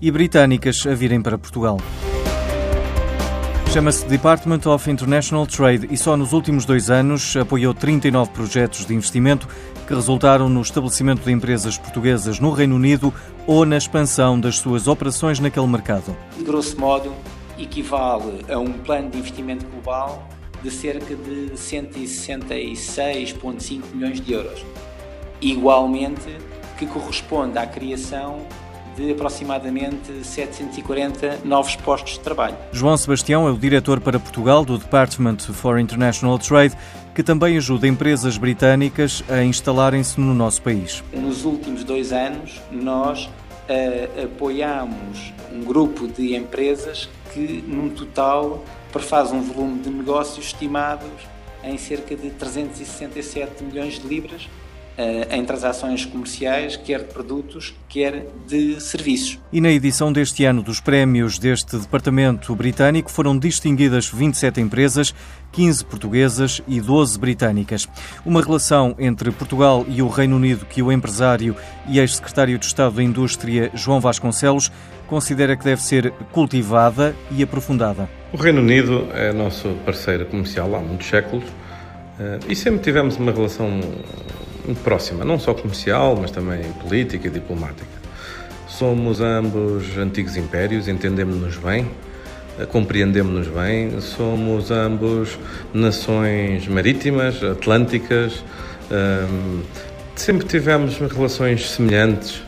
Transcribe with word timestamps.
e 0.00 0.10
britânicas 0.10 0.86
a 0.86 0.94
virem 0.94 1.20
para 1.20 1.38
Portugal. 1.38 1.78
Chama-se 3.72 4.06
Department 4.06 4.66
of 4.66 4.90
International 4.90 5.46
Trade 5.46 5.88
e 5.90 5.96
só 5.96 6.16
nos 6.16 6.32
últimos 6.32 6.64
dois 6.64 6.88
anos 6.88 7.36
apoiou 7.36 7.74
39 7.74 8.30
projetos 8.30 8.86
de 8.86 8.94
investimento 8.94 9.46
que 9.86 9.94
resultaram 9.94 10.48
no 10.48 10.62
estabelecimento 10.62 11.22
de 11.22 11.30
empresas 11.30 11.76
portuguesas 11.76 12.40
no 12.40 12.50
Reino 12.50 12.76
Unido 12.76 13.12
ou 13.46 13.66
na 13.66 13.76
expansão 13.76 14.40
das 14.40 14.56
suas 14.56 14.88
operações 14.88 15.38
naquele 15.38 15.66
mercado. 15.66 16.16
De 16.36 16.44
grosso 16.44 16.80
modo, 16.80 17.12
equivale 17.58 18.42
a 18.50 18.58
um 18.58 18.72
plano 18.72 19.10
de 19.10 19.18
investimento 19.18 19.66
global 19.66 20.26
de 20.62 20.70
cerca 20.70 21.14
de 21.14 21.50
166,5 21.54 23.82
milhões 23.92 24.18
de 24.20 24.32
euros. 24.32 24.64
Igualmente, 25.40 26.36
que 26.78 26.86
corresponde 26.86 27.58
à 27.58 27.66
criação 27.66 28.46
de 28.98 29.12
aproximadamente 29.12 30.24
740 30.24 31.40
novos 31.44 31.76
postos 31.76 32.14
de 32.14 32.20
trabalho. 32.20 32.56
João 32.72 32.96
Sebastião 32.96 33.46
é 33.46 33.50
o 33.52 33.56
diretor 33.56 34.00
para 34.00 34.18
Portugal 34.18 34.64
do 34.64 34.76
Department 34.76 35.38
for 35.38 35.78
International 35.78 36.36
Trade, 36.38 36.76
que 37.14 37.22
também 37.22 37.56
ajuda 37.56 37.86
empresas 37.86 38.36
britânicas 38.36 39.22
a 39.28 39.42
instalarem-se 39.44 40.20
no 40.20 40.34
nosso 40.34 40.60
país. 40.62 41.02
Nos 41.12 41.44
últimos 41.44 41.84
dois 41.84 42.12
anos, 42.12 42.60
nós 42.72 43.26
uh, 43.26 44.24
apoiamos 44.24 45.32
um 45.52 45.62
grupo 45.62 46.08
de 46.08 46.34
empresas 46.34 47.08
que, 47.32 47.62
num 47.66 47.90
total, 47.90 48.64
prefaz 48.92 49.30
um 49.30 49.40
volume 49.42 49.80
de 49.80 49.90
negócios 49.90 50.46
estimados 50.46 51.08
em 51.62 51.78
cerca 51.78 52.16
de 52.16 52.30
367 52.30 53.62
milhões 53.62 53.98
de 53.98 54.08
libras 54.08 54.48
em 55.30 55.44
transações 55.44 56.04
comerciais, 56.04 56.76
quer 56.76 57.00
de 57.00 57.14
produtos, 57.14 57.72
quer 57.88 58.26
de 58.48 58.80
serviços. 58.80 59.38
E 59.52 59.60
na 59.60 59.70
edição 59.70 60.12
deste 60.12 60.44
ano 60.44 60.60
dos 60.60 60.80
prémios 60.80 61.38
deste 61.38 61.76
departamento 61.76 62.52
britânico 62.54 63.08
foram 63.08 63.38
distinguidas 63.38 64.08
27 64.08 64.60
empresas, 64.60 65.14
15 65.52 65.84
portuguesas 65.84 66.60
e 66.66 66.80
12 66.80 67.16
britânicas. 67.16 67.88
Uma 68.26 68.42
relação 68.42 68.96
entre 68.98 69.30
Portugal 69.30 69.86
e 69.88 70.02
o 70.02 70.08
Reino 70.08 70.34
Unido 70.34 70.66
que 70.66 70.82
o 70.82 70.90
empresário 70.90 71.54
e 71.88 72.00
ex-secretário 72.00 72.58
de 72.58 72.66
Estado 72.66 72.96
da 72.96 73.02
Indústria, 73.02 73.70
João 73.74 74.00
Vasconcelos, 74.00 74.72
considera 75.06 75.56
que 75.56 75.64
deve 75.64 75.80
ser 75.80 76.12
cultivada 76.32 77.14
e 77.30 77.42
aprofundada. 77.42 78.08
O 78.32 78.36
Reino 78.36 78.60
Unido 78.60 79.06
é 79.14 79.32
nosso 79.32 79.68
parceiro 79.86 80.26
comercial 80.26 80.74
há 80.74 80.80
muitos 80.80 81.06
séculos 81.06 81.44
eh, 82.18 82.40
e 82.48 82.56
sempre 82.56 82.80
tivemos 82.80 83.16
uma 83.16 83.32
relação 83.32 83.80
próxima, 84.74 85.24
não 85.24 85.38
só 85.38 85.54
comercial, 85.54 86.16
mas 86.20 86.30
também 86.30 86.62
política 86.72 87.28
e 87.28 87.30
diplomática. 87.30 87.98
Somos 88.68 89.20
ambos 89.20 89.96
antigos 89.96 90.36
impérios, 90.36 90.88
entendemos-nos 90.88 91.56
bem, 91.56 91.90
eh, 92.58 92.66
compreendemos-nos 92.66 93.48
bem, 93.48 94.00
somos 94.00 94.70
ambos 94.70 95.38
nações 95.72 96.66
marítimas, 96.68 97.42
atlânticas, 97.42 98.44
ehm, 98.90 99.62
sempre 100.14 100.46
tivemos 100.46 100.98
relações 100.98 101.70
semelhantes 101.70 102.42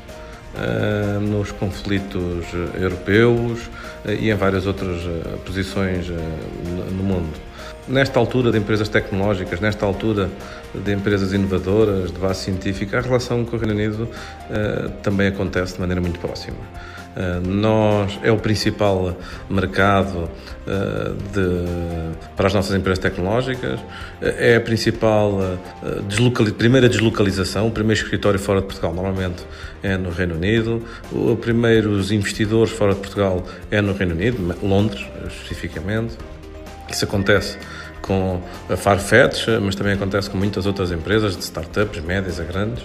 eh, 0.56 1.18
nos 1.20 1.52
conflitos 1.52 2.44
europeus 2.80 3.70
eh, 4.04 4.14
e 4.20 4.30
em 4.30 4.34
várias 4.34 4.66
outras 4.66 5.00
posições 5.44 6.06
no 6.08 7.02
mundo. 7.02 7.49
Nesta 7.88 8.20
altura 8.20 8.52
de 8.52 8.58
empresas 8.58 8.88
tecnológicas, 8.88 9.60
nesta 9.60 9.84
altura 9.84 10.30
de 10.74 10.92
empresas 10.92 11.32
inovadoras, 11.32 12.12
de 12.12 12.18
base 12.18 12.44
científica, 12.44 12.98
a 12.98 13.00
relação 13.00 13.44
com 13.44 13.56
o 13.56 13.58
Reino 13.58 13.74
Unido 13.74 14.04
uh, 14.04 14.90
também 15.02 15.28
acontece 15.28 15.74
de 15.74 15.80
maneira 15.80 16.00
muito 16.00 16.20
próxima. 16.20 16.56
Uh, 16.56 17.44
nós 17.48 18.20
é 18.22 18.30
o 18.30 18.36
principal 18.36 19.16
mercado 19.48 20.30
uh, 20.66 21.14
de, 21.32 22.16
para 22.36 22.46
as 22.46 22.54
nossas 22.54 22.76
empresas 22.76 23.00
tecnológicas, 23.00 23.80
é 24.20 24.56
a 24.56 24.60
principal 24.60 25.40
deslocali 26.06 26.52
primeira 26.52 26.88
deslocalização, 26.88 27.66
o 27.66 27.70
primeiro 27.72 28.00
escritório 28.00 28.38
fora 28.38 28.60
de 28.60 28.66
Portugal 28.66 28.94
normalmente 28.94 29.42
é 29.82 29.96
no 29.96 30.10
Reino 30.10 30.36
Unido, 30.36 30.84
os 31.10 31.38
primeiros 31.40 32.12
investidores 32.12 32.72
fora 32.72 32.94
de 32.94 33.00
Portugal 33.00 33.44
é 33.70 33.80
no 33.80 33.94
Reino 33.94 34.14
Unido, 34.14 34.56
Londres 34.62 35.04
especificamente. 35.26 36.16
Isso 36.90 37.04
acontece 37.04 37.56
com 38.02 38.40
a 38.68 38.76
Farfetch, 38.76 39.46
mas 39.62 39.74
também 39.74 39.94
acontece 39.94 40.28
com 40.28 40.36
muitas 40.36 40.66
outras 40.66 40.90
empresas, 40.90 41.36
de 41.36 41.42
startups, 41.42 42.02
médias 42.02 42.40
a 42.40 42.44
grandes. 42.44 42.82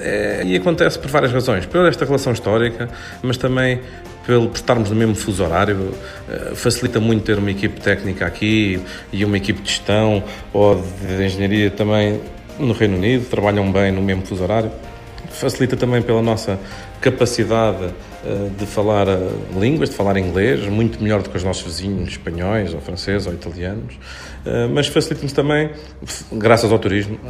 É, 0.00 0.42
e 0.44 0.56
acontece 0.56 0.98
por 0.98 1.10
várias 1.10 1.32
razões. 1.32 1.66
Por 1.66 1.86
esta 1.86 2.04
relação 2.04 2.32
histórica, 2.32 2.88
mas 3.22 3.36
também 3.36 3.80
pelo 4.26 4.48
por 4.48 4.56
estarmos 4.56 4.90
no 4.90 4.96
mesmo 4.96 5.14
fuso 5.14 5.44
horário, 5.44 5.92
eh, 6.28 6.54
facilita 6.54 6.98
muito 6.98 7.24
ter 7.24 7.38
uma 7.38 7.50
equipe 7.50 7.80
técnica 7.80 8.26
aqui 8.26 8.80
e 9.12 9.24
uma 9.24 9.36
equipe 9.36 9.60
de 9.60 9.68
gestão 9.68 10.24
ou 10.52 10.82
de 10.82 11.24
engenharia 11.24 11.70
também 11.70 12.20
no 12.58 12.72
Reino 12.72 12.96
Unido, 12.96 13.26
trabalham 13.28 13.70
bem 13.70 13.92
no 13.92 14.00
mesmo 14.00 14.24
fuso 14.24 14.42
horário. 14.42 14.70
Facilita 15.30 15.76
também 15.76 16.00
pela 16.00 16.22
nossa 16.22 16.58
capacidade 17.04 17.92
eh, 18.24 18.50
de 18.58 18.64
falar 18.64 19.06
eh, 19.06 19.28
línguas, 19.60 19.90
de 19.90 19.94
falar 19.94 20.16
inglês, 20.16 20.66
muito 20.66 21.02
melhor 21.02 21.20
do 21.20 21.28
que 21.28 21.36
os 21.36 21.44
nossos 21.44 21.62
vizinhos 21.62 22.08
espanhóis, 22.08 22.72
ou 22.72 22.80
franceses, 22.80 23.26
ou 23.26 23.34
italianos, 23.34 23.98
eh, 24.46 24.66
mas 24.68 24.86
facilita-nos 24.86 25.34
também, 25.34 25.70
graças 26.32 26.72
ao 26.72 26.78
turismo, 26.78 27.20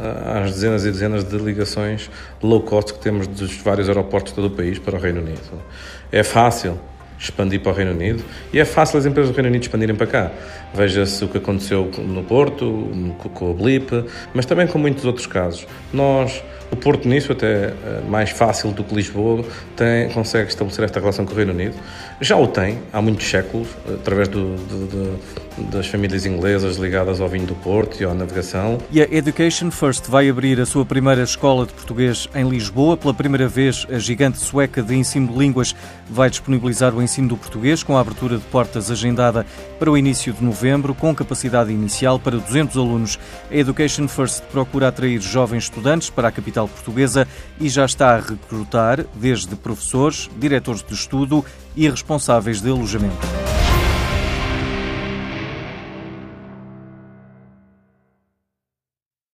às 0.41 0.53
dezenas 0.53 0.85
e 0.85 0.91
dezenas 0.91 1.25
de 1.25 1.37
ligações 1.37 2.09
low 2.41 2.61
cost 2.61 2.93
que 2.93 2.99
temos 2.99 3.27
dos 3.27 3.57
vários 3.57 3.89
aeroportos 3.89 4.31
de 4.31 4.37
todo 4.37 4.47
o 4.47 4.55
país 4.55 4.79
para 4.79 4.95
o 4.95 4.99
Reino 4.99 5.19
Unido. 5.19 5.61
É 6.09 6.23
fácil 6.23 6.79
expandir 7.19 7.59
para 7.59 7.73
o 7.73 7.75
Reino 7.75 7.91
Unido 7.91 8.23
e 8.53 8.59
é 8.59 8.65
fácil 8.65 8.97
as 8.97 9.05
empresas 9.05 9.31
do 9.31 9.35
Reino 9.35 9.49
Unido 9.49 9.63
expandirem 9.63 9.95
para 9.95 10.07
cá. 10.07 10.31
Veja-se 10.73 11.23
o 11.25 11.27
que 11.27 11.37
aconteceu 11.37 11.91
no 11.97 12.23
Porto, 12.23 12.89
com 13.33 13.51
a 13.51 13.53
Blip, 13.53 14.05
mas 14.33 14.45
também 14.45 14.67
com 14.67 14.79
muitos 14.79 15.03
outros 15.03 15.27
casos. 15.27 15.67
Nós 15.91 16.41
o 16.71 16.75
Porto, 16.75 17.07
nisso, 17.07 17.31
até 17.31 17.67
eh, 17.67 17.73
mais 18.07 18.31
fácil 18.31 18.71
do 18.71 18.83
que 18.83 18.93
Lisboa, 18.95 19.43
tem, 19.75 20.09
consegue 20.09 20.49
estabelecer 20.49 20.85
esta 20.85 20.99
relação 20.99 21.25
com 21.25 21.33
o 21.33 21.35
Reino 21.35 21.53
Unido. 21.53 21.75
Já 22.19 22.35
o 22.37 22.47
tem 22.47 22.79
há 22.91 23.01
muitos 23.01 23.29
séculos, 23.29 23.67
através 23.87 24.27
do, 24.27 24.55
de, 24.55 24.87
de, 24.87 25.71
das 25.71 25.87
famílias 25.87 26.25
inglesas 26.25 26.77
ligadas 26.77 27.21
ao 27.21 27.27
vinho 27.27 27.45
do 27.45 27.55
Porto 27.55 28.01
e 28.01 28.05
à 28.05 28.13
navegação. 28.13 28.77
E 28.91 29.01
a 29.01 29.03
Education 29.03 29.71
First 29.71 30.07
vai 30.07 30.29
abrir 30.29 30.59
a 30.59 30.65
sua 30.65 30.85
primeira 30.85 31.23
escola 31.23 31.65
de 31.65 31.73
português 31.73 32.27
em 32.33 32.47
Lisboa. 32.47 32.97
Pela 32.97 33.13
primeira 33.13 33.47
vez, 33.47 33.85
a 33.89 33.97
gigante 33.97 34.39
sueca 34.39 34.81
de 34.81 34.95
ensino 34.95 35.27
de 35.27 35.37
línguas 35.37 35.75
vai 36.09 36.29
disponibilizar 36.29 36.93
o 36.93 37.01
ensino 37.01 37.29
do 37.29 37.37
português, 37.37 37.83
com 37.83 37.97
a 37.97 38.01
abertura 38.01 38.37
de 38.37 38.43
portas 38.45 38.91
agendada 38.91 39.45
para 39.79 39.91
o 39.91 39.97
início 39.97 40.33
de 40.33 40.43
novembro, 40.43 40.93
com 40.93 41.13
capacidade 41.15 41.71
inicial 41.71 42.19
para 42.19 42.37
200 42.37 42.77
alunos. 42.77 43.19
A 43.51 43.55
Education 43.55 44.07
First 44.07 44.43
procura 44.51 44.87
atrair 44.87 45.19
jovens 45.21 45.63
estudantes 45.65 46.09
para 46.09 46.27
a 46.27 46.31
capital 46.55 46.67
portuguesa 46.67 47.27
e 47.59 47.67
já 47.67 47.85
está 47.85 48.15
a 48.15 48.19
recrutar 48.19 49.05
desde 49.15 49.55
professores, 49.55 50.29
diretores 50.37 50.83
de 50.83 50.93
estudo 50.93 51.43
e 51.75 51.89
responsáveis 51.89 52.61
de 52.61 52.69
alojamento. 52.69 53.44